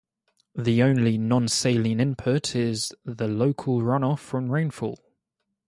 [0.55, 4.97] The only non-saline input is the local run-off from rainfall.